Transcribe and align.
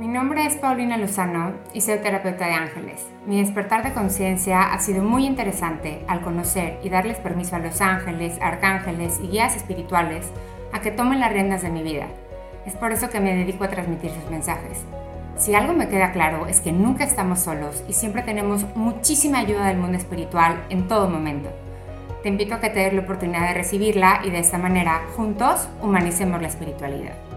Mi 0.00 0.08
nombre 0.08 0.46
es 0.46 0.54
Paulina 0.54 0.96
Lozano 0.96 1.52
y 1.74 1.82
soy 1.82 1.98
terapeuta 1.98 2.46
de 2.46 2.54
ángeles. 2.54 3.06
Mi 3.26 3.38
despertar 3.38 3.82
de 3.82 3.92
conciencia 3.92 4.72
ha 4.72 4.78
sido 4.78 5.02
muy 5.02 5.26
interesante 5.26 6.02
al 6.08 6.22
conocer 6.22 6.80
y 6.82 6.88
darles 6.88 7.18
permiso 7.18 7.56
a 7.56 7.58
los 7.58 7.82
ángeles, 7.82 8.38
arcángeles 8.40 9.20
y 9.22 9.28
guías 9.28 9.56
espirituales 9.56 10.24
a 10.72 10.80
que 10.80 10.90
tomen 10.90 11.20
las 11.20 11.34
riendas 11.34 11.60
de 11.60 11.68
mi 11.68 11.82
vida. 11.82 12.06
Es 12.64 12.76
por 12.76 12.92
eso 12.92 13.10
que 13.10 13.20
me 13.20 13.36
dedico 13.36 13.62
a 13.64 13.68
transmitir 13.68 14.10
sus 14.10 14.30
mensajes. 14.30 14.86
Si 15.36 15.54
algo 15.54 15.74
me 15.74 15.90
queda 15.90 16.12
claro 16.12 16.46
es 16.46 16.62
que 16.62 16.72
nunca 16.72 17.04
estamos 17.04 17.40
solos 17.40 17.84
y 17.86 17.92
siempre 17.92 18.22
tenemos 18.22 18.64
muchísima 18.74 19.40
ayuda 19.40 19.66
del 19.66 19.76
mundo 19.76 19.98
espiritual 19.98 20.64
en 20.70 20.88
todo 20.88 21.10
momento. 21.10 21.50
Te 22.22 22.30
invito 22.30 22.54
a 22.54 22.60
que 22.60 22.70
te 22.70 22.80
des 22.80 22.94
la 22.94 23.02
oportunidad 23.02 23.48
de 23.48 23.52
recibirla 23.52 24.22
y 24.24 24.30
de 24.30 24.38
esta 24.38 24.56
manera, 24.56 25.02
juntos, 25.14 25.68
humanicemos 25.82 26.40
la 26.40 26.48
espiritualidad. 26.48 27.29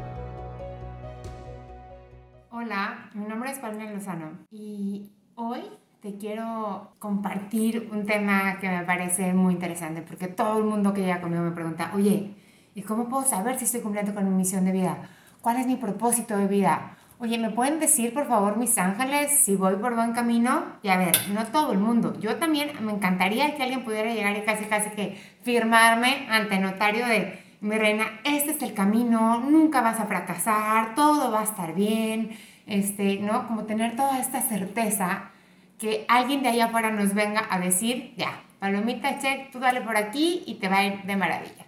Y 4.51 5.09
hoy 5.35 5.61
te 6.01 6.17
quiero 6.17 6.93
compartir 6.99 7.89
un 7.93 8.05
tema 8.05 8.59
que 8.59 8.67
me 8.67 8.83
parece 8.83 9.33
muy 9.33 9.53
interesante 9.53 10.01
porque 10.01 10.27
todo 10.27 10.57
el 10.57 10.65
mundo 10.65 10.93
que 10.93 11.01
llega 11.01 11.21
conmigo 11.21 11.43
me 11.43 11.51
pregunta, 11.51 11.91
oye, 11.95 12.35
¿y 12.75 12.81
cómo 12.81 13.07
puedo 13.07 13.23
saber 13.23 13.57
si 13.57 13.63
estoy 13.63 13.79
cumpliendo 13.79 14.13
con 14.13 14.25
mi 14.25 14.35
misión 14.35 14.65
de 14.65 14.73
vida? 14.73 14.97
¿Cuál 15.41 15.57
es 15.57 15.67
mi 15.67 15.77
propósito 15.77 16.35
de 16.37 16.47
vida? 16.47 16.97
Oye, 17.19 17.37
¿me 17.37 17.51
pueden 17.51 17.79
decir 17.79 18.13
por 18.13 18.27
favor 18.27 18.57
mis 18.57 18.77
ángeles 18.77 19.31
si 19.31 19.55
voy 19.55 19.75
por 19.77 19.95
buen 19.95 20.11
camino? 20.11 20.63
Y 20.81 20.89
a 20.89 20.97
ver, 20.97 21.15
no 21.33 21.45
todo 21.45 21.71
el 21.71 21.77
mundo. 21.77 22.19
Yo 22.19 22.35
también 22.35 22.71
me 22.85 22.91
encantaría 22.91 23.55
que 23.55 23.63
alguien 23.63 23.85
pudiera 23.85 24.13
llegar 24.13 24.35
y 24.35 24.41
casi 24.41 24.65
casi 24.65 24.89
que 24.89 25.17
firmarme 25.43 26.27
ante 26.29 26.59
notario 26.59 27.05
de, 27.05 27.41
mi 27.61 27.77
reina, 27.77 28.19
este 28.25 28.51
es 28.51 28.61
el 28.61 28.73
camino, 28.73 29.39
nunca 29.39 29.79
vas 29.79 29.97
a 29.97 30.05
fracasar, 30.05 30.95
todo 30.95 31.31
va 31.31 31.39
a 31.39 31.43
estar 31.45 31.73
bien 31.73 32.31
este, 32.65 33.19
¿no? 33.19 33.47
Como 33.47 33.63
tener 33.63 33.95
toda 33.95 34.19
esta 34.19 34.41
certeza 34.41 35.31
que 35.77 36.05
alguien 36.07 36.43
de 36.43 36.49
allá 36.49 36.65
afuera 36.65 36.91
nos 36.91 37.13
venga 37.13 37.45
a 37.49 37.59
decir, 37.59 38.13
ya, 38.15 38.43
palomita, 38.59 39.19
check, 39.19 39.51
tú 39.51 39.59
dale 39.59 39.81
por 39.81 39.97
aquí 39.97 40.43
y 40.45 40.55
te 40.55 40.69
va 40.69 40.77
a 40.77 40.85
ir 40.85 41.03
de 41.03 41.15
maravilla. 41.15 41.65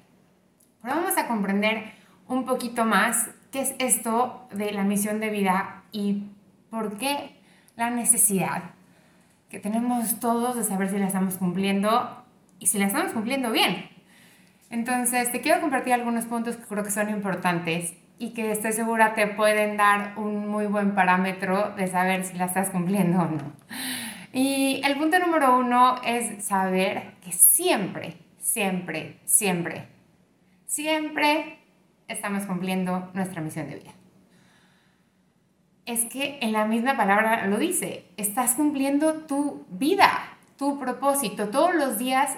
Pero 0.81 0.95
vamos 0.95 1.17
a 1.17 1.27
comprender 1.27 1.91
un 2.27 2.45
poquito 2.45 2.85
más 2.85 3.29
qué 3.51 3.61
es 3.61 3.75
esto 3.79 4.47
de 4.53 4.71
la 4.71 4.83
misión 4.83 5.19
de 5.19 5.29
vida 5.29 5.83
y 5.91 6.23
por 6.69 6.97
qué 6.97 7.41
la 7.75 7.89
necesidad 7.89 8.63
que 9.49 9.59
tenemos 9.59 10.19
todos 10.19 10.55
de 10.55 10.63
saber 10.63 10.89
si 10.89 10.97
la 10.97 11.07
estamos 11.07 11.37
cumpliendo 11.37 12.25
y 12.59 12.67
si 12.67 12.77
la 12.79 12.87
estamos 12.87 13.11
cumpliendo 13.11 13.51
bien. 13.51 13.89
Entonces, 14.69 15.31
te 15.31 15.41
quiero 15.41 15.61
compartir 15.61 15.93
algunos 15.93 16.25
puntos 16.25 16.57
que 16.57 16.65
creo 16.65 16.83
que 16.83 16.91
son 16.91 17.09
importantes 17.09 17.93
y 18.17 18.29
que 18.29 18.51
estoy 18.51 18.71
segura 18.71 19.13
te 19.13 19.27
pueden 19.27 19.77
dar 19.77 20.13
un 20.17 20.47
muy 20.47 20.67
buen 20.67 20.95
parámetro 20.95 21.73
de 21.75 21.87
saber 21.87 22.23
si 22.23 22.37
la 22.37 22.45
estás 22.45 22.69
cumpliendo 22.69 23.19
o 23.19 23.25
no. 23.25 23.53
Y 24.31 24.81
el 24.85 24.97
punto 24.97 25.19
número 25.19 25.57
uno 25.57 25.95
es 26.05 26.43
saber 26.43 27.15
que 27.21 27.31
siempre, 27.31 28.17
siempre, 28.37 29.19
siempre, 29.25 29.87
siempre 30.65 31.59
estamos 32.07 32.43
cumpliendo 32.43 33.11
nuestra 33.13 33.41
misión 33.41 33.69
de 33.69 33.75
vida. 33.75 33.91
Es 35.85 36.05
que 36.05 36.39
en 36.41 36.51
la 36.51 36.65
misma 36.65 36.97
palabra 36.97 37.45
lo 37.47 37.57
dice, 37.57 38.05
estás 38.17 38.55
cumpliendo 38.55 39.25
tu 39.25 39.65
vida, 39.69 40.09
tu 40.57 40.79
propósito, 40.79 41.49
todos 41.49 41.75
los 41.75 41.97
días 41.97 42.37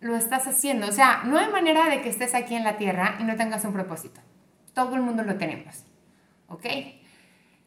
lo 0.00 0.16
estás 0.16 0.46
haciendo. 0.46 0.88
O 0.88 0.92
sea, 0.92 1.22
no 1.24 1.38
hay 1.38 1.50
manera 1.50 1.88
de 1.88 2.00
que 2.00 2.08
estés 2.08 2.34
aquí 2.34 2.54
en 2.54 2.64
la 2.64 2.78
tierra 2.78 3.16
y 3.20 3.24
no 3.24 3.36
tengas 3.36 3.64
un 3.64 3.72
propósito 3.72 4.20
todo 4.74 4.94
el 4.96 5.02
mundo 5.02 5.22
lo 5.22 5.36
tenemos, 5.36 5.84
¿ok? 6.48 6.66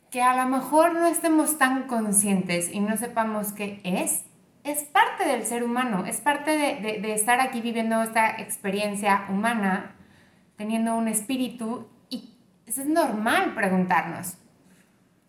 Que 0.09 0.21
a 0.21 0.35
lo 0.35 0.49
mejor 0.49 0.93
no 0.93 1.07
estemos 1.07 1.57
tan 1.57 1.87
conscientes 1.87 2.71
y 2.71 2.79
no 2.79 2.97
sepamos 2.97 3.51
qué 3.53 3.81
es, 3.83 4.25
es 4.63 4.83
parte 4.83 5.25
del 5.25 5.45
ser 5.45 5.63
humano, 5.63 6.05
es 6.05 6.21
parte 6.21 6.51
de, 6.51 6.99
de 7.01 7.13
estar 7.13 7.39
aquí 7.41 7.61
viviendo 7.61 8.01
esta 8.01 8.39
experiencia 8.41 9.25
humana, 9.29 9.95
teniendo 10.55 10.95
un 10.95 11.07
espíritu 11.07 11.87
y 12.09 12.37
es 12.65 12.77
normal 12.85 13.53
preguntarnos, 13.55 14.37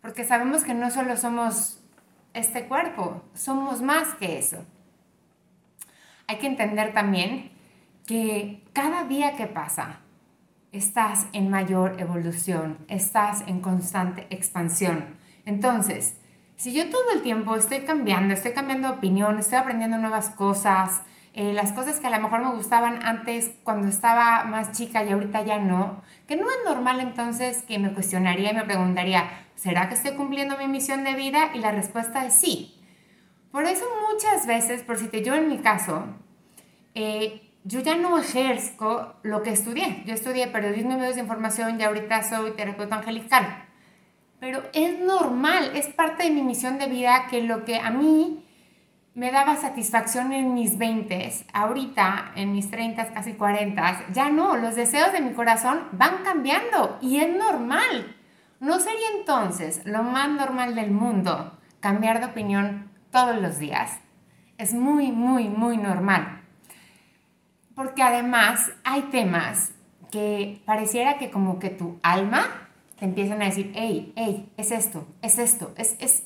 porque 0.00 0.25
sabemos 0.25 0.65
que 0.65 0.75
no 0.75 0.91
solo 0.91 1.16
somos 1.16 1.81
este 2.34 2.66
cuerpo, 2.66 3.22
somos 3.34 3.81
más 3.81 4.15
que 4.15 4.38
eso. 4.38 4.65
Hay 6.27 6.38
que 6.38 6.47
entender 6.47 6.93
también 6.93 7.53
que 8.06 8.62
cada 8.72 9.04
día 9.04 9.37
que 9.37 9.47
pasa, 9.47 10.00
estás 10.74 11.26
en 11.32 11.50
mayor 11.50 12.00
evolución, 12.00 12.78
estás 12.88 13.44
en 13.46 13.60
constante 13.60 14.26
expansión. 14.30 15.16
Entonces, 15.46 16.16
si 16.56 16.72
yo 16.72 16.90
todo 16.90 17.12
el 17.14 17.22
tiempo 17.22 17.54
estoy 17.54 17.80
cambiando, 17.80 18.34
estoy 18.34 18.52
cambiando 18.52 18.88
de 18.88 18.94
opinión, 18.94 19.38
estoy 19.38 19.58
aprendiendo 19.58 19.98
nuevas 19.98 20.30
cosas, 20.30 21.02
eh, 21.32 21.52
las 21.52 21.72
cosas 21.72 22.00
que 22.00 22.06
a 22.08 22.10
lo 22.10 22.20
mejor 22.20 22.42
me 22.42 22.54
gustaban 22.54 23.04
antes 23.04 23.52
cuando 23.62 23.88
estaba 23.88 24.44
más 24.44 24.72
chica 24.72 25.04
y 25.04 25.10
ahorita 25.10 25.44
ya 25.44 25.58
no, 25.58 26.02
que 26.26 26.36
no 26.36 26.48
es 26.48 26.56
normal 26.64 27.00
entonces 27.00 27.62
que 27.62 27.78
me 27.78 27.92
cuestionaría 27.92 28.50
y 28.50 28.54
me 28.54 28.64
preguntaría, 28.64 29.46
¿será 29.54 29.88
que 29.88 29.94
estoy 29.94 30.12
cumpliendo 30.12 30.58
mi 30.58 30.66
misión 30.66 31.04
de 31.04 31.14
vida? 31.14 31.50
Y 31.54 31.58
la 31.58 31.70
respuesta 31.70 32.24
es 32.26 32.34
sí. 32.34 32.80
Por 33.52 33.64
eso 33.64 33.84
muchas 34.10 34.46
veces, 34.46 34.82
por 34.82 34.96
si 34.96 35.06
te 35.06 35.22
yo 35.22 35.34
en 35.34 35.48
mi 35.48 35.58
caso, 35.58 36.04
eh, 36.94 37.44
yo 37.64 37.80
ya 37.80 37.97
no 37.97 38.19
ejerzo 38.19 39.14
lo 39.22 39.42
que 39.42 39.50
estudié. 39.50 40.02
Yo 40.06 40.12
estudié 40.12 40.47
periodismo 40.48 40.92
y 40.92 40.97
medios 40.97 41.14
de 41.14 41.22
información 41.22 41.80
y 41.80 41.82
ahorita 41.82 42.22
soy 42.22 42.52
terapeuta 42.52 42.97
angelical. 42.97 43.64
Pero 44.38 44.62
es 44.75 44.98
normal, 44.98 45.72
es 45.74 45.86
parte 45.88 46.24
de 46.24 46.30
mi 46.30 46.42
misión 46.42 46.78
de 46.78 46.86
vida 46.86 47.26
que 47.30 47.42
lo 47.42 47.64
que 47.64 47.78
a 47.78 47.91
mí 47.91 48.44
me 49.14 49.30
daba 49.30 49.56
satisfacción 49.56 50.34
en 50.34 50.53
mis 50.53 50.76
20, 50.76 51.47
ahorita 51.54 52.32
en 52.36 52.53
mis 52.53 52.70
30, 52.70 53.14
casi 53.14 53.32
40, 53.32 54.12
ya 54.12 54.28
no, 54.28 54.56
los 54.56 54.74
deseos 54.74 55.12
de 55.12 55.22
mi 55.22 55.32
corazón 55.32 55.84
van 55.92 56.22
cambiando 56.22 56.98
y 57.00 57.19
es 57.19 57.34
normal. 57.34 58.14
¿No 58.60 58.78
sería 58.78 59.08
entonces 59.19 59.80
lo 59.86 60.03
más 60.03 60.28
normal 60.28 60.74
del 60.74 60.91
mundo 60.91 61.58
cambiar 61.80 62.20
de 62.20 62.26
opinión 62.26 62.91
todos 63.10 63.41
los 63.41 63.58
días? 63.58 64.00
Es 64.58 64.74
muy, 64.74 65.12
muy, 65.12 65.48
muy 65.48 65.78
normal. 65.78 66.44
Porque 67.74 68.02
además 68.02 68.70
hay 68.84 69.02
temas 69.02 69.72
que 70.10 70.62
pareciera 70.64 71.18
que 71.18 71.30
como 71.30 71.58
que 71.58 71.70
tu 71.70 71.98
alma 72.02 72.68
te 72.98 73.04
empiezan 73.04 73.42
a 73.42 73.46
decir, 73.46 73.72
hey, 73.74 74.12
hey, 74.16 74.52
es 74.56 74.70
esto, 74.70 75.06
es 75.22 75.38
esto, 75.38 75.74
es, 75.76 75.96
es... 75.98 76.24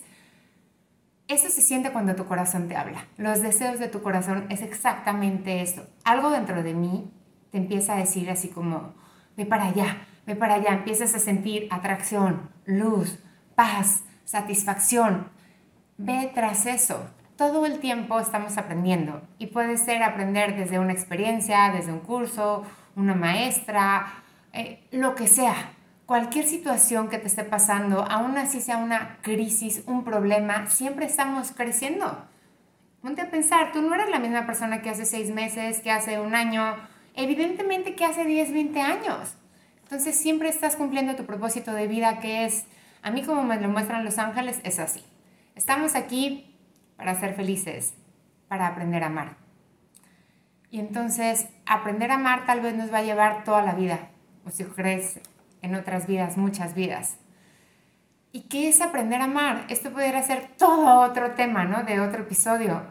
Eso 1.26 1.48
se 1.50 1.60
siente 1.60 1.92
cuando 1.92 2.14
tu 2.14 2.26
corazón 2.26 2.68
te 2.68 2.76
habla. 2.76 3.06
Los 3.18 3.42
deseos 3.42 3.78
de 3.78 3.88
tu 3.88 4.02
corazón 4.02 4.46
es 4.48 4.62
exactamente 4.62 5.60
eso. 5.60 5.86
Algo 6.04 6.30
dentro 6.30 6.62
de 6.62 6.72
mí 6.72 7.10
te 7.50 7.58
empieza 7.58 7.94
a 7.94 7.98
decir 7.98 8.30
así 8.30 8.48
como, 8.48 8.94
ve 9.36 9.44
para 9.44 9.66
allá, 9.66 10.06
ve 10.26 10.36
para 10.36 10.54
allá. 10.54 10.70
Empiezas 10.72 11.14
a 11.14 11.18
sentir 11.18 11.68
atracción, 11.70 12.50
luz, 12.64 13.18
paz, 13.54 14.04
satisfacción. 14.24 15.28
Ve 15.98 16.30
tras 16.34 16.64
eso 16.64 17.10
todo 17.38 17.66
el 17.66 17.78
tiempo 17.78 18.18
estamos 18.18 18.58
aprendiendo 18.58 19.22
y 19.38 19.46
puede 19.46 19.78
ser 19.78 20.02
aprender 20.02 20.56
desde 20.56 20.80
una 20.80 20.92
experiencia, 20.92 21.70
desde 21.72 21.92
un 21.92 22.00
curso, 22.00 22.64
una 22.96 23.14
maestra, 23.14 24.24
eh, 24.52 24.84
lo 24.90 25.14
que 25.14 25.28
sea. 25.28 25.54
Cualquier 26.04 26.46
situación 26.46 27.08
que 27.08 27.18
te 27.18 27.28
esté 27.28 27.44
pasando, 27.44 28.02
aún 28.02 28.36
así 28.36 28.60
sea 28.60 28.78
una 28.78 29.18
crisis, 29.22 29.84
un 29.86 30.02
problema, 30.02 30.66
siempre 30.68 31.06
estamos 31.06 31.52
creciendo. 31.52 32.26
Ponte 33.02 33.22
a 33.22 33.30
pensar, 33.30 33.70
tú 33.70 33.82
no 33.82 33.94
eres 33.94 34.10
la 34.10 34.18
misma 34.18 34.44
persona 34.44 34.82
que 34.82 34.90
hace 34.90 35.06
seis 35.06 35.30
meses, 35.30 35.78
que 35.78 35.92
hace 35.92 36.18
un 36.18 36.34
año, 36.34 36.74
evidentemente 37.14 37.94
que 37.94 38.04
hace 38.04 38.24
10, 38.24 38.52
20 38.52 38.80
años. 38.80 39.36
Entonces 39.84 40.16
siempre 40.16 40.48
estás 40.48 40.74
cumpliendo 40.74 41.14
tu 41.14 41.24
propósito 41.24 41.72
de 41.72 41.86
vida 41.86 42.18
que 42.18 42.46
es, 42.46 42.64
a 43.02 43.12
mí 43.12 43.22
como 43.22 43.44
me 43.44 43.60
lo 43.60 43.68
muestran 43.68 44.04
los 44.04 44.18
ángeles, 44.18 44.58
es 44.64 44.80
así. 44.80 45.04
Estamos 45.54 45.94
aquí 45.94 46.57
para 46.98 47.14
ser 47.18 47.32
felices, 47.34 47.94
para 48.48 48.66
aprender 48.66 49.02
a 49.02 49.06
amar. 49.06 49.36
Y 50.70 50.80
entonces, 50.80 51.48
aprender 51.64 52.10
a 52.10 52.16
amar 52.16 52.44
tal 52.44 52.60
vez 52.60 52.74
nos 52.74 52.92
va 52.92 52.98
a 52.98 53.02
llevar 53.02 53.44
toda 53.44 53.62
la 53.62 53.72
vida, 53.72 54.10
o 54.44 54.50
si 54.50 54.64
crees 54.64 55.20
en 55.62 55.74
otras 55.74 56.06
vidas, 56.06 56.36
muchas 56.36 56.74
vidas. 56.74 57.16
¿Y 58.32 58.42
qué 58.42 58.68
es 58.68 58.82
aprender 58.82 59.22
a 59.22 59.24
amar? 59.24 59.64
Esto 59.70 59.90
pudiera 59.90 60.22
ser 60.22 60.50
todo 60.58 61.00
otro 61.00 61.30
tema, 61.30 61.64
¿no? 61.64 61.84
De 61.84 62.00
otro 62.00 62.22
episodio. 62.22 62.82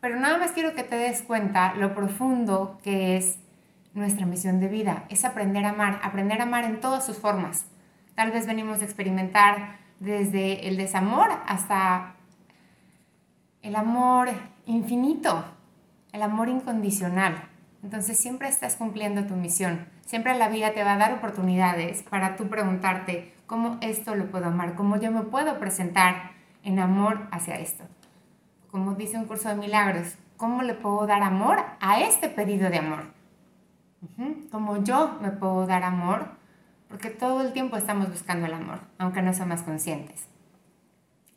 Pero 0.00 0.20
nada 0.20 0.36
más 0.36 0.52
quiero 0.52 0.74
que 0.74 0.82
te 0.82 0.96
des 0.96 1.22
cuenta 1.22 1.74
lo 1.74 1.94
profundo 1.94 2.78
que 2.82 3.16
es 3.16 3.38
nuestra 3.94 4.26
misión 4.26 4.60
de 4.60 4.68
vida. 4.68 5.04
Es 5.08 5.24
aprender 5.24 5.64
a 5.64 5.70
amar, 5.70 6.00
aprender 6.02 6.40
a 6.40 6.44
amar 6.44 6.64
en 6.64 6.80
todas 6.80 7.06
sus 7.06 7.18
formas. 7.18 7.66
Tal 8.14 8.32
vez 8.32 8.46
venimos 8.46 8.82
a 8.82 8.84
experimentar 8.84 9.78
desde 9.98 10.68
el 10.68 10.76
desamor 10.76 11.28
hasta 11.46 12.16
el 13.62 13.76
amor 13.76 14.28
infinito, 14.66 15.44
el 16.12 16.22
amor 16.22 16.48
incondicional. 16.48 17.48
Entonces 17.82 18.18
siempre 18.18 18.48
estás 18.48 18.76
cumpliendo 18.76 19.24
tu 19.26 19.34
misión. 19.34 19.86
Siempre 20.04 20.36
la 20.36 20.48
vida 20.48 20.72
te 20.72 20.84
va 20.84 20.94
a 20.94 20.98
dar 20.98 21.12
oportunidades 21.14 22.02
para 22.02 22.36
tú 22.36 22.48
preguntarte 22.48 23.32
cómo 23.46 23.78
esto 23.80 24.14
lo 24.14 24.30
puedo 24.30 24.46
amar, 24.46 24.74
cómo 24.74 24.96
yo 24.98 25.10
me 25.10 25.22
puedo 25.22 25.58
presentar 25.58 26.32
en 26.62 26.78
amor 26.78 27.28
hacia 27.30 27.58
esto. 27.58 27.84
Como 28.70 28.94
dice 28.94 29.18
un 29.18 29.24
curso 29.24 29.48
de 29.48 29.56
milagros, 29.56 30.14
¿cómo 30.36 30.62
le 30.62 30.74
puedo 30.74 31.06
dar 31.06 31.22
amor 31.22 31.58
a 31.80 32.00
este 32.00 32.28
pedido 32.28 32.70
de 32.70 32.78
amor? 32.78 33.04
Como 34.50 34.82
yo 34.82 35.18
me 35.20 35.30
puedo 35.30 35.66
dar 35.66 35.82
amor, 35.82 36.28
porque 36.88 37.10
todo 37.10 37.42
el 37.42 37.52
tiempo 37.52 37.76
estamos 37.76 38.08
buscando 38.08 38.46
el 38.46 38.54
amor, 38.54 38.80
aunque 38.98 39.22
no 39.22 39.32
somos 39.32 39.62
conscientes. 39.62 40.26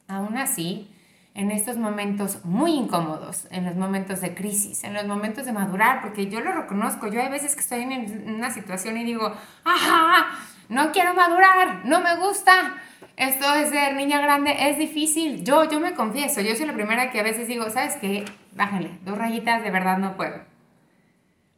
Aún 0.08 0.38
así, 0.38 0.90
en 1.36 1.52
estos 1.52 1.78
momentos 1.78 2.46
muy 2.46 2.74
incómodos, 2.74 3.48
en 3.50 3.66
los 3.66 3.76
momentos 3.76 4.22
de 4.22 4.36
crisis, 4.36 4.84
en 4.84 4.94
los 4.94 5.06
momentos 5.06 5.46
de 5.46 5.54
madurar, 5.54 6.02
porque 6.02 6.30
yo 6.30 6.42
lo 6.42 6.52
reconozco, 6.52 7.08
yo 7.08 7.22
hay 7.22 7.30
veces 7.30 7.56
que 7.56 7.62
estoy 7.62 7.82
en 7.82 8.36
una 8.36 8.52
situación 8.52 8.98
y 8.98 9.04
digo, 9.04 9.34
ajá, 9.64 10.28
no 10.70 10.92
quiero 10.92 11.14
madurar, 11.16 11.86
no 11.86 12.02
me 12.02 12.16
gusta, 12.18 12.76
esto 13.18 13.52
de 13.52 13.68
ser 13.68 13.96
niña 13.96 14.22
grande 14.22 14.56
es 14.70 14.78
difícil, 14.78 15.44
yo, 15.44 15.70
yo 15.70 15.80
me 15.80 15.94
confieso, 15.94 16.42
yo 16.42 16.56
soy 16.56 16.68
la 16.68 16.74
primera 16.74 17.12
que 17.12 17.20
a 17.20 17.24
veces 17.24 17.48
digo, 17.48 17.68
¿sabes 17.70 17.96
qué? 17.96 18.26
Bájale, 18.56 18.92
dos 19.04 19.18
rayitas, 19.18 19.64
de 19.64 19.72
verdad 19.72 19.98
no 19.98 20.16
puedo. 20.16 20.54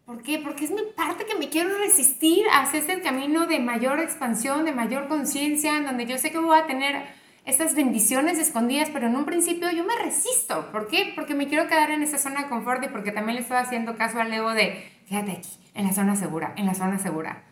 ¿Por 0.06 0.22
qué? 0.22 0.38
Porque 0.38 0.66
es 0.66 0.72
mi 0.72 0.84
parte 0.96 1.26
que 1.26 1.36
me 1.36 1.50
quiero 1.50 1.78
resistir 1.80 2.46
hacia 2.54 2.80
este 2.80 3.02
camino 3.02 3.48
de 3.48 3.60
mayor 3.60 4.00
expansión, 4.00 4.64
de 4.64 4.72
mayor 4.72 5.08
conciencia, 5.08 5.78
en 5.78 5.86
donde 5.86 6.06
yo 6.06 6.18
sé 6.20 6.32
que 6.32 6.38
voy 6.38 6.58
a 6.58 6.68
tener 6.68 7.08
estas 7.46 7.76
bendiciones 7.76 8.40
escondidas, 8.40 8.90
pero 8.92 9.08
en 9.08 9.16
un 9.16 9.26
principio 9.26 9.70
yo 9.72 9.86
me 9.86 9.96
resisto. 10.04 10.72
¿Por 10.72 10.88
qué? 10.88 11.14
Porque 11.16 11.36
me 11.36 11.48
quiero 11.48 11.68
quedar 11.68 11.92
en 11.92 12.02
esa 12.02 12.18
zona 12.18 12.44
de 12.44 12.50
confort 12.50 12.84
y 12.84 12.88
porque 12.88 13.12
también 13.12 13.36
le 13.36 13.42
estoy 13.42 13.58
haciendo 13.58 13.96
caso 13.96 14.20
al 14.20 14.32
Leo 14.32 14.50
de, 14.50 14.84
quédate 15.08 15.32
aquí, 15.34 15.50
en 15.76 15.86
la 15.86 15.94
zona 15.94 16.16
segura, 16.16 16.54
en 16.58 16.66
la 16.66 16.74
zona 16.74 16.98
segura. 16.98 17.44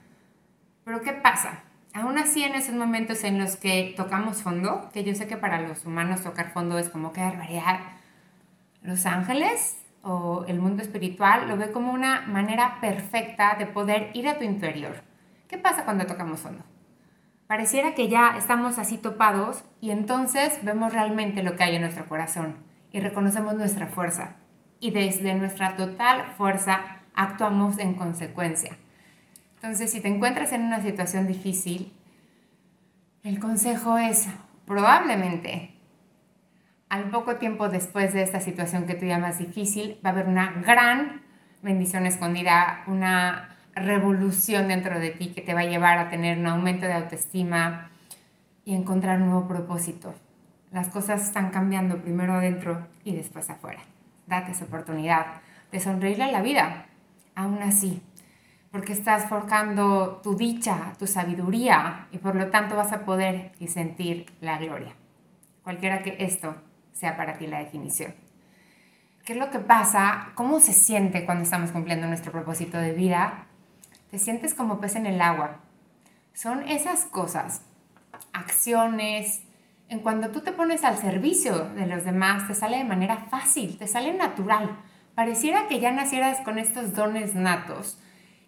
Pero 0.83 1.01
¿qué 1.01 1.13
pasa? 1.13 1.63
Aún 1.93 2.17
así, 2.17 2.43
en 2.43 2.55
esos 2.55 2.73
momentos 2.73 3.23
en 3.23 3.37
los 3.37 3.55
que 3.55 3.93
tocamos 3.95 4.41
fondo, 4.41 4.89
que 4.91 5.03
yo 5.03 5.13
sé 5.13 5.27
que 5.27 5.37
para 5.37 5.61
los 5.61 5.85
humanos 5.85 6.23
tocar 6.23 6.51
fondo 6.51 6.79
es 6.79 6.89
como 6.89 7.13
que 7.13 7.21
barbaridad, 7.21 7.79
los 8.81 9.05
ángeles 9.05 9.77
o 10.01 10.43
el 10.47 10.59
mundo 10.59 10.81
espiritual 10.81 11.47
lo 11.47 11.55
ve 11.55 11.71
como 11.71 11.93
una 11.93 12.21
manera 12.21 12.79
perfecta 12.81 13.55
de 13.59 13.67
poder 13.67 14.09
ir 14.15 14.27
a 14.27 14.39
tu 14.39 14.43
interior. 14.43 15.03
¿Qué 15.47 15.59
pasa 15.59 15.85
cuando 15.85 16.07
tocamos 16.07 16.39
fondo? 16.39 16.63
Pareciera 17.53 17.93
que 17.93 18.09
ya 18.09 18.35
estamos 18.35 18.79
así 18.79 18.97
topados 18.97 19.63
y 19.79 19.91
entonces 19.91 20.57
vemos 20.63 20.91
realmente 20.91 21.43
lo 21.43 21.55
que 21.55 21.63
hay 21.63 21.75
en 21.75 21.83
nuestro 21.83 22.07
corazón 22.07 22.55
y 22.91 22.99
reconocemos 22.99 23.53
nuestra 23.53 23.85
fuerza. 23.85 24.37
Y 24.79 24.89
desde 24.89 25.35
nuestra 25.35 25.75
total 25.75 26.33
fuerza 26.35 26.79
actuamos 27.13 27.77
en 27.77 27.93
consecuencia. 27.93 28.75
Entonces, 29.57 29.91
si 29.91 30.01
te 30.01 30.07
encuentras 30.07 30.51
en 30.51 30.63
una 30.63 30.81
situación 30.81 31.27
difícil, 31.27 31.93
el 33.21 33.39
consejo 33.39 33.99
es 33.99 34.29
probablemente 34.65 35.75
al 36.89 37.11
poco 37.11 37.35
tiempo 37.35 37.69
después 37.69 38.13
de 38.13 38.23
esta 38.23 38.39
situación 38.39 38.87
que 38.87 38.95
tú 38.95 39.05
llamas 39.05 39.37
difícil, 39.37 39.99
va 40.03 40.09
a 40.09 40.13
haber 40.13 40.27
una 40.27 40.53
gran 40.65 41.21
bendición 41.61 42.07
escondida, 42.07 42.83
una 42.87 43.52
revolución 43.75 44.67
dentro 44.67 44.99
de 44.99 45.11
ti 45.11 45.33
que 45.33 45.41
te 45.41 45.53
va 45.53 45.61
a 45.61 45.65
llevar 45.65 45.97
a 45.97 46.09
tener 46.09 46.37
un 46.37 46.47
aumento 46.47 46.85
de 46.85 46.93
autoestima 46.93 47.89
y 48.65 48.75
encontrar 48.75 49.21
un 49.21 49.29
nuevo 49.29 49.47
propósito. 49.47 50.13
Las 50.71 50.87
cosas 50.87 51.23
están 51.23 51.51
cambiando 51.51 52.01
primero 52.01 52.33
adentro 52.33 52.87
y 53.03 53.15
después 53.15 53.49
afuera. 53.49 53.81
Date 54.27 54.51
esa 54.51 54.65
oportunidad 54.65 55.25
de 55.71 55.79
sonreírle 55.79 56.23
a 56.25 56.31
la 56.31 56.41
vida, 56.41 56.85
aún 57.35 57.61
así, 57.61 58.01
porque 58.71 58.93
estás 58.93 59.25
forjando 59.29 60.21
tu 60.23 60.35
dicha, 60.35 60.93
tu 60.97 61.05
sabiduría 61.05 62.07
y 62.11 62.17
por 62.17 62.35
lo 62.35 62.47
tanto 62.47 62.75
vas 62.75 62.91
a 62.91 63.05
poder 63.05 63.51
y 63.59 63.67
sentir 63.67 64.25
la 64.41 64.57
gloria. 64.57 64.93
Cualquiera 65.63 66.01
que 66.01 66.15
esto 66.19 66.55
sea 66.91 67.17
para 67.17 67.37
ti 67.37 67.47
la 67.47 67.59
definición. 67.59 68.13
¿Qué 69.25 69.33
es 69.33 69.39
lo 69.39 69.51
que 69.51 69.59
pasa? 69.59 70.31
¿Cómo 70.35 70.59
se 70.59 70.73
siente 70.73 71.25
cuando 71.25 71.43
estamos 71.43 71.71
cumpliendo 71.71 72.07
nuestro 72.07 72.31
propósito 72.31 72.77
de 72.77 72.93
vida? 72.93 73.45
Te 74.13 74.19
sientes 74.19 74.53
como 74.53 74.79
pez 74.79 74.95
en 74.95 75.07
el 75.07 75.19
agua. 75.21 75.57
Son 76.35 76.69
esas 76.69 77.05
cosas, 77.05 77.63
acciones, 78.31 79.41
en 79.89 80.01
cuando 80.01 80.29
tú 80.29 80.41
te 80.41 80.51
pones 80.51 80.83
al 80.83 80.99
servicio 80.99 81.69
de 81.69 81.87
los 81.87 82.05
demás, 82.05 82.47
te 82.47 82.53
sale 82.53 82.77
de 82.77 82.83
manera 82.83 83.25
fácil, 83.31 83.75
te 83.75 83.87
sale 83.87 84.13
natural. 84.13 84.77
Pareciera 85.15 85.67
que 85.67 85.79
ya 85.79 85.91
nacieras 85.91 86.41
con 86.41 86.59
estos 86.59 86.93
dones 86.93 87.33
natos. 87.33 87.97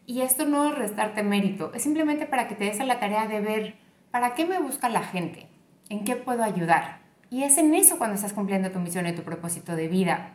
Y 0.06 0.22
esto 0.22 0.46
no 0.46 0.70
es 0.70 0.78
restarte 0.78 1.24
mérito, 1.24 1.74
es 1.74 1.82
simplemente 1.82 2.28
para 2.28 2.48
que 2.48 2.54
te 2.54 2.66
des 2.66 2.80
a 2.80 2.86
la 2.86 3.00
tarea 3.00 3.26
de 3.26 3.40
ver 3.40 3.76
para 4.12 4.36
qué 4.36 4.46
me 4.46 4.60
busca 4.60 4.88
la 4.88 5.02
gente, 5.02 5.48
en 5.90 6.04
qué 6.04 6.16
puedo 6.16 6.44
ayudar. 6.44 7.00
Y 7.32 7.42
es 7.42 7.58
en 7.58 7.74
eso 7.74 7.98
cuando 7.98 8.18
estás 8.18 8.34
cumpliendo 8.34 8.70
tu 8.70 8.78
misión 8.78 9.08
y 9.08 9.14
tu 9.14 9.24
propósito 9.24 9.76
de 9.76 9.88
vida. 9.88 10.34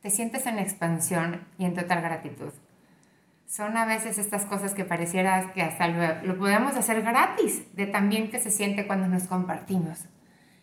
Te 0.00 0.10
sientes 0.10 0.46
en 0.46 0.60
expansión 0.60 1.44
y 1.58 1.64
en 1.64 1.74
total 1.74 2.02
gratitud 2.02 2.52
son 3.46 3.76
a 3.76 3.84
veces 3.84 4.18
estas 4.18 4.44
cosas 4.44 4.74
que 4.74 4.84
pareciera 4.84 5.52
que 5.52 5.62
hasta 5.62 5.88
lo, 5.88 6.38
podemos 6.38 6.74
hacer 6.76 7.02
gratis, 7.02 7.64
de 7.74 7.86
también 7.86 8.30
que 8.30 8.40
se 8.40 8.50
siente 8.50 8.86
cuando 8.86 9.06
nos 9.06 9.24
compartimos. 9.24 10.06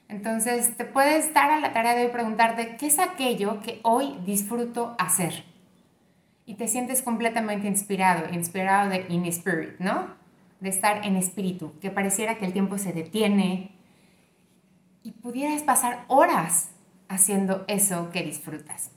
Entonces, 0.08 0.76
te 0.76 0.84
puedes 0.84 1.34
dar 1.34 1.52
a 1.52 1.60
la 1.60 1.72
tarea 1.72 1.96
de 1.96 2.10
preguntarte, 2.10 2.76
¿qué 2.78 2.88
es 2.88 3.00
aquello 3.00 3.62
que 3.62 3.80
hoy 3.84 4.18
disfruto 4.26 4.96
hacer? 5.00 5.46
Y 6.46 6.56
te 6.56 6.68
sientes 6.68 7.02
completamente 7.02 7.68
inspirado, 7.68 8.34
inspirado 8.34 8.90
de 8.90 9.06
in 9.08 9.26
spirit, 9.26 9.80
¿no? 9.80 10.16
De 10.60 10.70
estar 10.70 11.06
en 11.06 11.16
espíritu, 11.16 11.80
que 11.80 11.92
pareciera 11.92 12.38
que 12.38 12.46
el 12.46 12.52
tiempo 12.52 12.78
se 12.78 12.92
detiene 12.92 13.72
y 15.02 15.12
pudieras 15.14 15.64
pasar 15.64 16.04
horas 16.08 16.72
haciendo 17.08 17.64
eso 17.68 18.10
que 18.12 18.24
disfrutas. 18.24 18.92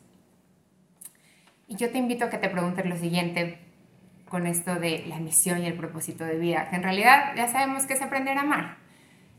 Y 1.69 1.76
yo 1.76 1.90
te 1.90 1.98
invito 1.98 2.25
a 2.25 2.30
que 2.30 2.38
te 2.38 2.48
preguntes 2.48 2.84
lo 2.87 2.96
siguiente, 2.96 3.58
con 4.34 4.48
esto 4.48 4.75
de 4.81 5.04
la 5.06 5.20
misión 5.20 5.62
y 5.62 5.66
el 5.66 5.76
propósito 5.76 6.25
de 6.25 6.36
vida, 6.36 6.69
que 6.69 6.75
en 6.75 6.82
realidad 6.82 7.36
ya 7.36 7.46
sabemos 7.46 7.86
que 7.86 7.92
es 7.92 8.02
aprender 8.02 8.36
a 8.36 8.40
amar. 8.40 8.78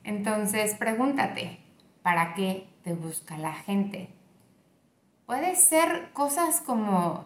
Entonces 0.06 0.74
pregúntate, 0.76 1.60
¿para 2.02 2.34
qué 2.34 2.70
te 2.82 2.94
busca 2.94 3.38
la 3.38 3.52
gente? 3.52 4.08
Puede 5.26 5.58
ser 5.58 6.12
cosas 6.14 6.62
como 6.62 7.26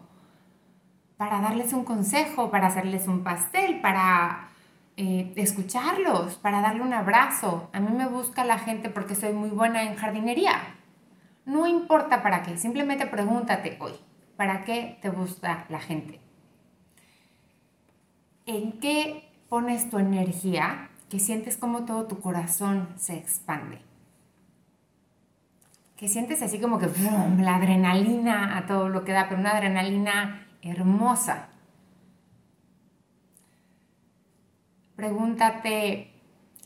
para 1.16 1.40
darles 1.40 1.72
un 1.72 1.84
consejo, 1.84 2.50
para 2.50 2.66
hacerles 2.66 3.06
un 3.06 3.22
pastel, 3.22 3.80
para 3.80 4.48
eh, 4.96 5.32
escucharlos, 5.36 6.38
para 6.38 6.62
darle 6.62 6.82
un 6.82 6.92
abrazo. 6.92 7.70
A 7.72 7.78
mí 7.78 7.96
me 7.96 8.08
busca 8.08 8.44
la 8.44 8.58
gente 8.58 8.90
porque 8.90 9.14
soy 9.14 9.32
muy 9.32 9.50
buena 9.50 9.84
en 9.84 9.94
jardinería. 9.94 10.74
No 11.44 11.68
importa 11.68 12.20
para 12.20 12.42
qué, 12.42 12.58
simplemente 12.58 13.06
pregúntate 13.06 13.78
hoy, 13.80 13.92
¿para 14.36 14.64
qué 14.64 14.98
te 15.00 15.10
busca 15.10 15.66
la 15.68 15.78
gente? 15.78 16.18
En 18.56 18.72
qué 18.80 19.28
pones 19.48 19.90
tu 19.90 19.98
energía 19.98 20.90
que 21.08 21.18
sientes 21.18 21.56
como 21.56 21.84
todo 21.84 22.06
tu 22.06 22.20
corazón 22.20 22.88
se 22.96 23.16
expande. 23.16 23.80
Que 25.96 26.08
sientes 26.08 26.40
así 26.42 26.60
como 26.60 26.78
que 26.78 26.88
la 27.38 27.56
adrenalina 27.56 28.56
a 28.56 28.66
todo 28.66 28.88
lo 28.88 29.04
que 29.04 29.12
da, 29.12 29.28
pero 29.28 29.40
una 29.40 29.50
adrenalina 29.50 30.46
hermosa. 30.62 31.48
Pregúntate 34.96 36.12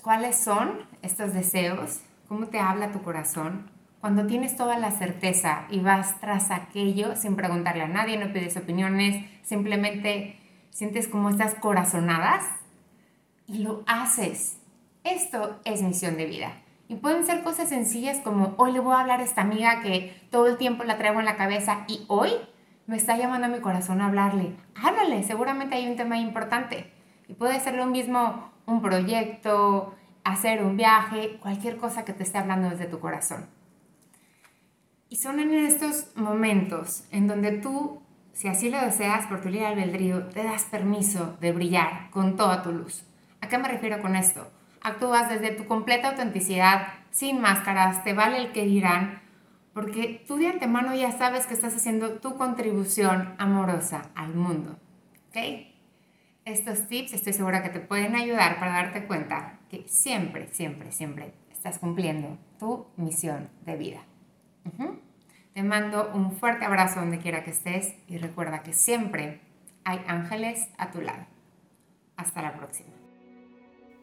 cuáles 0.02 0.36
son 0.36 0.86
estos 1.02 1.32
deseos, 1.32 2.00
cómo 2.28 2.46
te 2.46 2.60
habla 2.60 2.92
tu 2.92 3.02
corazón. 3.02 3.70
Cuando 4.00 4.26
tienes 4.26 4.56
toda 4.56 4.78
la 4.78 4.90
certeza 4.90 5.66
y 5.70 5.80
vas 5.80 6.20
tras 6.20 6.50
aquello 6.50 7.16
sin 7.16 7.36
preguntarle 7.36 7.82
a 7.82 7.88
nadie, 7.88 8.18
no 8.18 8.32
pides 8.32 8.56
opiniones, 8.56 9.24
simplemente 9.42 10.38
sientes 10.74 11.06
como 11.06 11.30
estas 11.30 11.54
corazonadas 11.54 12.44
y 13.46 13.58
lo 13.58 13.84
haces. 13.86 14.58
Esto 15.04 15.60
es 15.64 15.82
misión 15.82 16.16
de 16.16 16.26
vida. 16.26 16.62
Y 16.88 16.96
pueden 16.96 17.24
ser 17.24 17.44
cosas 17.44 17.68
sencillas 17.68 18.18
como 18.18 18.54
hoy 18.58 18.72
le 18.72 18.80
voy 18.80 18.94
a 18.94 19.00
hablar 19.00 19.20
a 19.20 19.24
esta 19.24 19.42
amiga 19.42 19.82
que 19.82 20.20
todo 20.30 20.48
el 20.48 20.58
tiempo 20.58 20.82
la 20.82 20.98
traigo 20.98 21.20
en 21.20 21.26
la 21.26 21.36
cabeza 21.36 21.84
y 21.86 22.04
hoy 22.08 22.32
me 22.86 22.96
está 22.96 23.16
llamando 23.16 23.46
a 23.46 23.50
mi 23.50 23.60
corazón 23.60 24.00
a 24.00 24.06
hablarle. 24.06 24.56
Háblale, 24.74 25.22
seguramente 25.22 25.76
hay 25.76 25.88
un 25.88 25.96
tema 25.96 26.18
importante. 26.18 26.92
Y 27.28 27.34
puede 27.34 27.60
ser 27.60 27.76
lo 27.76 27.86
mismo 27.86 28.50
un 28.66 28.82
proyecto, 28.82 29.94
hacer 30.24 30.64
un 30.64 30.76
viaje, 30.76 31.38
cualquier 31.40 31.76
cosa 31.76 32.04
que 32.04 32.12
te 32.12 32.24
esté 32.24 32.38
hablando 32.38 32.68
desde 32.68 32.86
tu 32.86 32.98
corazón. 32.98 33.46
Y 35.08 35.16
son 35.16 35.38
en 35.38 35.54
estos 35.54 36.08
momentos 36.16 37.04
en 37.12 37.28
donde 37.28 37.52
tú 37.52 38.02
si 38.34 38.48
así 38.48 38.68
lo 38.68 38.80
deseas 38.80 39.26
por 39.26 39.40
tu 39.40 39.48
libre 39.48 39.68
albedrío, 39.68 40.26
te 40.26 40.42
das 40.42 40.64
permiso 40.64 41.36
de 41.40 41.52
brillar 41.52 42.10
con 42.10 42.36
toda 42.36 42.62
tu 42.62 42.72
luz. 42.72 43.04
¿A 43.40 43.48
qué 43.48 43.58
me 43.58 43.68
refiero 43.68 44.02
con 44.02 44.16
esto? 44.16 44.50
Actúas 44.82 45.28
desde 45.28 45.52
tu 45.52 45.66
completa 45.66 46.10
autenticidad, 46.10 46.88
sin 47.10 47.40
máscaras, 47.40 48.02
te 48.02 48.12
vale 48.12 48.38
el 48.38 48.52
que 48.52 48.64
dirán, 48.64 49.22
porque 49.72 50.24
tú 50.26 50.36
de 50.36 50.48
antemano 50.48 50.94
ya 50.94 51.12
sabes 51.12 51.46
que 51.46 51.54
estás 51.54 51.76
haciendo 51.76 52.18
tu 52.18 52.36
contribución 52.36 53.34
amorosa 53.38 54.10
al 54.16 54.34
mundo. 54.34 54.78
¿Ok? 55.28 55.36
Estos 56.44 56.88
tips 56.88 57.14
estoy 57.14 57.32
segura 57.32 57.62
que 57.62 57.70
te 57.70 57.80
pueden 57.80 58.16
ayudar 58.16 58.58
para 58.58 58.72
darte 58.72 59.06
cuenta 59.06 59.60
que 59.70 59.86
siempre, 59.86 60.48
siempre, 60.48 60.90
siempre 60.92 61.32
estás 61.50 61.78
cumpliendo 61.78 62.36
tu 62.58 62.86
misión 62.96 63.48
de 63.64 63.76
vida. 63.76 64.00
Te 65.54 65.62
mando 65.62 66.10
un 66.12 66.32
fuerte 66.32 66.64
abrazo 66.64 66.98
donde 66.98 67.20
quiera 67.20 67.44
que 67.44 67.52
estés 67.52 67.94
y 68.08 68.18
recuerda 68.18 68.64
que 68.64 68.72
siempre 68.72 69.40
hay 69.84 70.00
ángeles 70.08 70.68
a 70.78 70.90
tu 70.90 71.00
lado. 71.00 71.26
Hasta 72.16 72.42
la 72.42 72.54
próxima. 72.54 72.90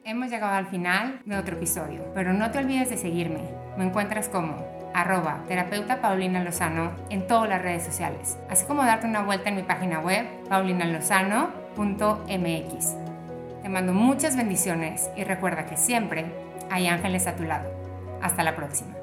Hemos 0.05 0.29
llegado 0.29 0.55
al 0.55 0.67
final 0.67 1.21
de 1.25 1.35
otro 1.35 1.57
episodio, 1.57 2.05
pero 2.15 2.31
no 2.31 2.51
te 2.51 2.59
olvides 2.59 2.89
de 2.89 2.97
seguirme. 2.97 3.41
Me 3.77 3.83
encuentras 3.83 4.29
como 4.29 4.65
arroba 4.93 5.43
terapeuta 5.49 6.01
Paulina 6.01 6.41
Lozano 6.41 6.93
en 7.09 7.27
todas 7.27 7.49
las 7.49 7.61
redes 7.61 7.83
sociales, 7.83 8.37
así 8.49 8.65
como 8.65 8.85
darte 8.85 9.05
una 9.05 9.23
vuelta 9.23 9.49
en 9.49 9.57
mi 9.57 9.63
página 9.63 9.99
web 9.99 10.25
paulinalozano.mx. 10.47 12.95
Te 13.61 13.67
mando 13.67 13.93
muchas 13.93 14.37
bendiciones 14.37 15.09
y 15.17 15.25
recuerda 15.25 15.65
que 15.65 15.75
siempre 15.75 16.33
hay 16.69 16.87
ángeles 16.87 17.27
a 17.27 17.35
tu 17.35 17.43
lado. 17.43 17.69
Hasta 18.21 18.41
la 18.41 18.55
próxima. 18.55 19.00